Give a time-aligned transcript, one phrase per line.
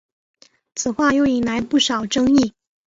[0.73, 2.53] 此话又引来不少争议。